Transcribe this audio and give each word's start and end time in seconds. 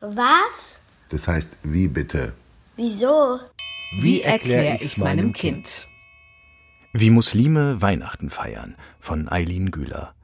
Was? 0.00 0.80
Das 1.10 1.28
heißt, 1.28 1.58
wie 1.62 1.86
bitte? 1.86 2.32
Wieso? 2.76 3.38
Wie 4.00 4.22
erkläre 4.22 4.78
ich's 4.80 4.96
meinem 4.96 5.34
Kind? 5.34 5.86
Wie 6.94 7.10
Muslime 7.10 7.82
Weihnachten 7.82 8.30
feiern 8.30 8.76
von 8.98 9.28
Eileen 9.30 9.70
Güler. 9.70 10.14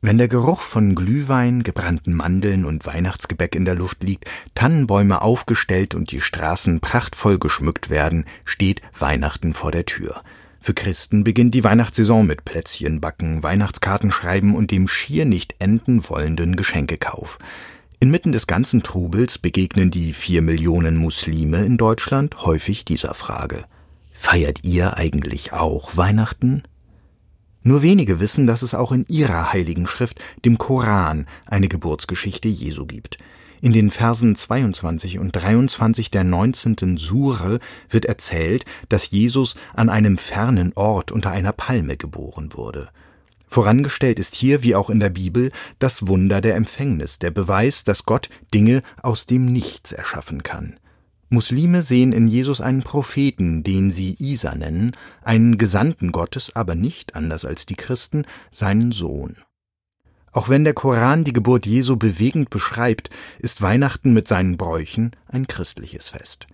Wenn 0.00 0.18
der 0.18 0.28
Geruch 0.28 0.60
von 0.60 0.94
Glühwein, 0.94 1.64
gebrannten 1.64 2.14
Mandeln 2.14 2.64
und 2.64 2.86
Weihnachtsgebäck 2.86 3.56
in 3.56 3.64
der 3.64 3.74
Luft 3.74 4.04
liegt, 4.04 4.26
Tannenbäume 4.54 5.20
aufgestellt 5.20 5.96
und 5.96 6.12
die 6.12 6.20
Straßen 6.20 6.78
prachtvoll 6.78 7.40
geschmückt 7.40 7.90
werden, 7.90 8.24
steht 8.44 8.82
Weihnachten 8.96 9.52
vor 9.52 9.72
der 9.72 9.84
Tür. 9.84 10.22
Für 10.60 10.74
Christen 10.74 11.24
beginnt 11.24 11.56
die 11.56 11.64
Weihnachtssaison 11.64 12.24
mit 12.24 12.44
Plätzchen 12.44 13.00
backen, 13.00 13.42
Weihnachtskarten 13.42 14.12
schreiben 14.12 14.54
und 14.54 14.70
dem 14.70 14.86
schier 14.86 15.24
nicht 15.24 15.56
enden 15.58 16.08
wollenden 16.08 16.54
Geschenkekauf. 16.54 17.38
Inmitten 18.00 18.30
des 18.30 18.46
ganzen 18.46 18.84
Trubels 18.84 19.38
begegnen 19.38 19.90
die 19.90 20.12
vier 20.12 20.40
Millionen 20.40 20.96
Muslime 20.96 21.64
in 21.64 21.76
Deutschland 21.76 22.44
häufig 22.44 22.84
dieser 22.84 23.12
Frage. 23.12 23.64
Feiert 24.12 24.60
ihr 24.62 24.96
eigentlich 24.96 25.52
auch 25.52 25.96
Weihnachten? 25.96 26.62
Nur 27.62 27.82
wenige 27.82 28.20
wissen, 28.20 28.46
dass 28.46 28.62
es 28.62 28.72
auch 28.72 28.92
in 28.92 29.04
ihrer 29.08 29.52
heiligen 29.52 29.88
Schrift, 29.88 30.20
dem 30.44 30.58
Koran, 30.58 31.26
eine 31.46 31.66
Geburtsgeschichte 31.66 32.46
Jesu 32.46 32.86
gibt. 32.86 33.16
In 33.60 33.72
den 33.72 33.90
Versen 33.90 34.36
22 34.36 35.18
und 35.18 35.32
23 35.32 36.12
der 36.12 36.22
19. 36.22 36.98
Sure 36.98 37.58
wird 37.90 38.04
erzählt, 38.04 38.64
dass 38.88 39.10
Jesus 39.10 39.56
an 39.74 39.88
einem 39.88 40.18
fernen 40.18 40.72
Ort 40.74 41.10
unter 41.10 41.32
einer 41.32 41.52
Palme 41.52 41.96
geboren 41.96 42.50
wurde. 42.52 42.90
Vorangestellt 43.48 44.18
ist 44.18 44.34
hier, 44.34 44.62
wie 44.62 44.74
auch 44.74 44.90
in 44.90 45.00
der 45.00 45.10
Bibel, 45.10 45.50
das 45.78 46.06
Wunder 46.06 46.40
der 46.40 46.54
Empfängnis, 46.54 47.18
der 47.18 47.30
Beweis, 47.30 47.82
dass 47.82 48.04
Gott 48.04 48.28
Dinge 48.52 48.82
aus 49.02 49.26
dem 49.26 49.52
Nichts 49.52 49.92
erschaffen 49.92 50.42
kann. 50.42 50.78
Muslime 51.30 51.82
sehen 51.82 52.12
in 52.12 52.28
Jesus 52.28 52.60
einen 52.60 52.82
Propheten, 52.82 53.62
den 53.62 53.90
sie 53.90 54.16
Isa 54.18 54.54
nennen, 54.54 54.92
einen 55.22 55.58
Gesandten 55.58 56.12
Gottes, 56.12 56.56
aber 56.56 56.74
nicht, 56.74 57.14
anders 57.16 57.44
als 57.44 57.66
die 57.66 57.74
Christen, 57.74 58.24
seinen 58.50 58.92
Sohn. 58.92 59.36
Auch 60.32 60.48
wenn 60.48 60.64
der 60.64 60.74
Koran 60.74 61.24
die 61.24 61.32
Geburt 61.32 61.66
Jesu 61.66 61.96
bewegend 61.96 62.50
beschreibt, 62.50 63.10
ist 63.38 63.60
Weihnachten 63.60 64.12
mit 64.12 64.28
seinen 64.28 64.56
Bräuchen 64.56 65.12
ein 65.26 65.46
christliches 65.46 66.10
Fest. 66.10 66.46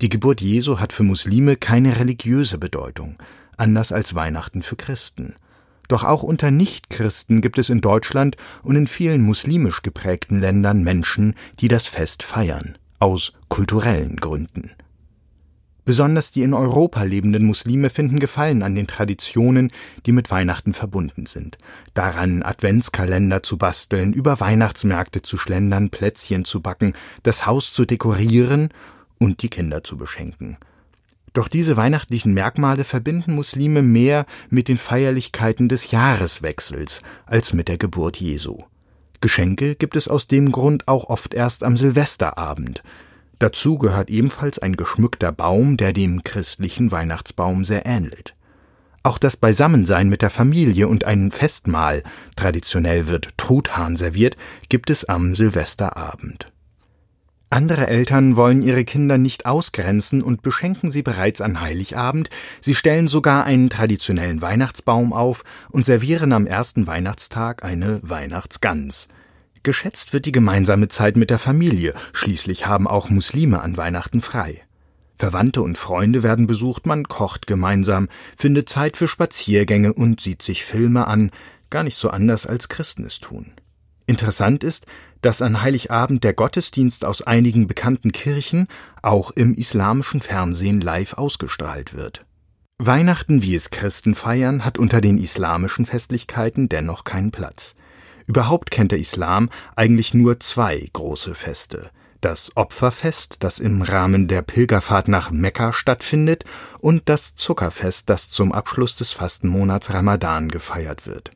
Die 0.00 0.08
Geburt 0.08 0.40
Jesu 0.40 0.78
hat 0.78 0.92
für 0.92 1.02
Muslime 1.02 1.56
keine 1.56 1.98
religiöse 1.98 2.58
Bedeutung, 2.58 3.16
anders 3.56 3.92
als 3.92 4.14
Weihnachten 4.14 4.62
für 4.62 4.76
Christen. 4.76 5.34
Doch 5.90 6.04
auch 6.04 6.22
unter 6.22 6.52
Nichtchristen 6.52 7.40
gibt 7.40 7.58
es 7.58 7.68
in 7.68 7.80
Deutschland 7.80 8.36
und 8.62 8.76
in 8.76 8.86
vielen 8.86 9.22
muslimisch 9.22 9.82
geprägten 9.82 10.40
Ländern 10.40 10.84
Menschen, 10.84 11.34
die 11.58 11.66
das 11.66 11.88
Fest 11.88 12.22
feiern 12.22 12.78
aus 13.00 13.32
kulturellen 13.48 14.14
Gründen. 14.14 14.70
Besonders 15.84 16.30
die 16.30 16.42
in 16.42 16.54
Europa 16.54 17.02
lebenden 17.02 17.44
Muslime 17.44 17.90
finden 17.90 18.20
Gefallen 18.20 18.62
an 18.62 18.76
den 18.76 18.86
Traditionen, 18.86 19.72
die 20.06 20.12
mit 20.12 20.30
Weihnachten 20.30 20.74
verbunden 20.74 21.26
sind. 21.26 21.58
Daran, 21.92 22.44
Adventskalender 22.44 23.42
zu 23.42 23.58
basteln, 23.58 24.12
über 24.12 24.38
Weihnachtsmärkte 24.38 25.22
zu 25.22 25.38
schlendern, 25.38 25.90
Plätzchen 25.90 26.44
zu 26.44 26.60
backen, 26.60 26.92
das 27.24 27.46
Haus 27.46 27.72
zu 27.72 27.84
dekorieren 27.84 28.68
und 29.18 29.42
die 29.42 29.48
Kinder 29.48 29.82
zu 29.82 29.96
beschenken. 29.96 30.56
Doch 31.32 31.48
diese 31.48 31.76
weihnachtlichen 31.76 32.34
Merkmale 32.34 32.84
verbinden 32.84 33.34
Muslime 33.34 33.82
mehr 33.82 34.26
mit 34.48 34.68
den 34.68 34.78
Feierlichkeiten 34.78 35.68
des 35.68 35.90
Jahreswechsels 35.90 37.00
als 37.26 37.52
mit 37.52 37.68
der 37.68 37.78
Geburt 37.78 38.16
Jesu. 38.16 38.58
Geschenke 39.20 39.74
gibt 39.74 39.96
es 39.96 40.08
aus 40.08 40.26
dem 40.26 40.50
Grund 40.50 40.88
auch 40.88 41.04
oft 41.04 41.34
erst 41.34 41.62
am 41.62 41.76
Silvesterabend. 41.76 42.82
Dazu 43.38 43.78
gehört 43.78 44.10
ebenfalls 44.10 44.58
ein 44.58 44.76
geschmückter 44.76 45.30
Baum, 45.30 45.76
der 45.76 45.92
dem 45.92 46.24
christlichen 46.24 46.90
Weihnachtsbaum 46.90 47.64
sehr 47.64 47.86
ähnelt. 47.86 48.34
Auch 49.02 49.16
das 49.16 49.36
Beisammensein 49.36 50.08
mit 50.08 50.20
der 50.20 50.28
Familie 50.28 50.88
und 50.88 51.04
ein 51.04 51.30
Festmahl, 51.30 52.02
traditionell 52.36 53.06
wird 53.08 53.30
Truthahn 53.38 53.96
serviert, 53.96 54.36
gibt 54.68 54.90
es 54.90 55.06
am 55.06 55.34
Silvesterabend. 55.34 56.52
Andere 57.52 57.88
Eltern 57.88 58.36
wollen 58.36 58.62
ihre 58.62 58.84
Kinder 58.84 59.18
nicht 59.18 59.44
ausgrenzen 59.44 60.22
und 60.22 60.40
beschenken 60.40 60.92
sie 60.92 61.02
bereits 61.02 61.40
an 61.40 61.60
Heiligabend, 61.60 62.30
sie 62.60 62.76
stellen 62.76 63.08
sogar 63.08 63.44
einen 63.44 63.68
traditionellen 63.68 64.40
Weihnachtsbaum 64.40 65.12
auf 65.12 65.42
und 65.68 65.84
servieren 65.84 66.32
am 66.32 66.46
ersten 66.46 66.86
Weihnachtstag 66.86 67.64
eine 67.64 67.98
Weihnachtsgans. 68.04 69.08
Geschätzt 69.64 70.12
wird 70.12 70.26
die 70.26 70.32
gemeinsame 70.32 70.86
Zeit 70.86 71.16
mit 71.16 71.28
der 71.28 71.40
Familie, 71.40 71.94
schließlich 72.12 72.68
haben 72.68 72.86
auch 72.86 73.10
Muslime 73.10 73.60
an 73.60 73.76
Weihnachten 73.76 74.22
frei. 74.22 74.62
Verwandte 75.18 75.62
und 75.62 75.76
Freunde 75.76 76.22
werden 76.22 76.46
besucht, 76.46 76.86
man 76.86 77.08
kocht 77.08 77.48
gemeinsam, 77.48 78.08
findet 78.38 78.68
Zeit 78.68 78.96
für 78.96 79.08
Spaziergänge 79.08 79.92
und 79.92 80.20
sieht 80.20 80.42
sich 80.42 80.64
Filme 80.64 81.08
an, 81.08 81.32
gar 81.68 81.82
nicht 81.82 81.96
so 81.96 82.10
anders 82.10 82.46
als 82.46 82.68
Christen 82.68 83.04
es 83.04 83.18
tun. 83.18 83.52
Interessant 84.10 84.64
ist, 84.64 84.86
dass 85.22 85.40
an 85.40 85.62
Heiligabend 85.62 86.24
der 86.24 86.34
Gottesdienst 86.34 87.04
aus 87.04 87.22
einigen 87.22 87.68
bekannten 87.68 88.10
Kirchen 88.10 88.66
auch 89.02 89.30
im 89.30 89.54
islamischen 89.54 90.20
Fernsehen 90.20 90.80
live 90.80 91.12
ausgestrahlt 91.12 91.94
wird. 91.94 92.26
Weihnachten, 92.78 93.44
wie 93.44 93.54
es 93.54 93.70
Christen 93.70 94.16
feiern, 94.16 94.64
hat 94.64 94.78
unter 94.78 95.00
den 95.00 95.16
islamischen 95.16 95.86
Festlichkeiten 95.86 96.68
dennoch 96.68 97.04
keinen 97.04 97.30
Platz. 97.30 97.76
Überhaupt 98.26 98.72
kennt 98.72 98.90
der 98.90 98.98
Islam 98.98 99.48
eigentlich 99.76 100.12
nur 100.12 100.40
zwei 100.40 100.88
große 100.92 101.36
Feste. 101.36 101.92
Das 102.20 102.50
Opferfest, 102.56 103.36
das 103.44 103.60
im 103.60 103.80
Rahmen 103.80 104.26
der 104.26 104.42
Pilgerfahrt 104.42 105.06
nach 105.06 105.30
Mekka 105.30 105.72
stattfindet, 105.72 106.44
und 106.80 107.08
das 107.08 107.36
Zuckerfest, 107.36 108.10
das 108.10 108.28
zum 108.28 108.50
Abschluss 108.50 108.96
des 108.96 109.12
Fastenmonats 109.12 109.94
Ramadan 109.94 110.48
gefeiert 110.48 111.06
wird. 111.06 111.30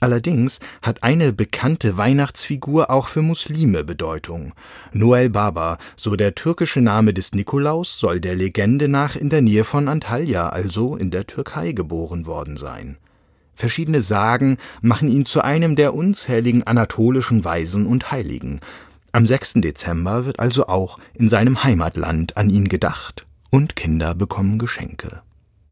Allerdings 0.00 0.60
hat 0.80 1.02
eine 1.02 1.34
bekannte 1.34 1.98
Weihnachtsfigur 1.98 2.90
auch 2.90 3.06
für 3.06 3.20
Muslime 3.20 3.84
Bedeutung. 3.84 4.54
Noel 4.92 5.28
Baba, 5.28 5.76
so 5.94 6.16
der 6.16 6.34
türkische 6.34 6.80
Name 6.80 7.12
des 7.12 7.32
Nikolaus, 7.32 7.98
soll 7.98 8.18
der 8.18 8.34
Legende 8.34 8.88
nach 8.88 9.14
in 9.14 9.28
der 9.28 9.42
Nähe 9.42 9.64
von 9.64 9.88
Antalya, 9.88 10.48
also 10.48 10.96
in 10.96 11.10
der 11.10 11.26
Türkei, 11.26 11.72
geboren 11.72 12.24
worden 12.24 12.56
sein. 12.56 12.96
Verschiedene 13.54 14.00
Sagen 14.00 14.56
machen 14.80 15.10
ihn 15.10 15.26
zu 15.26 15.42
einem 15.44 15.76
der 15.76 15.92
unzähligen 15.92 16.62
anatolischen 16.62 17.44
Weisen 17.44 17.84
und 17.84 18.10
Heiligen. 18.10 18.60
Am 19.12 19.26
6. 19.26 19.54
Dezember 19.56 20.24
wird 20.24 20.40
also 20.40 20.66
auch 20.66 20.98
in 21.12 21.28
seinem 21.28 21.62
Heimatland 21.62 22.38
an 22.38 22.48
ihn 22.48 22.70
gedacht 22.70 23.26
und 23.50 23.76
Kinder 23.76 24.14
bekommen 24.14 24.58
Geschenke. 24.58 25.20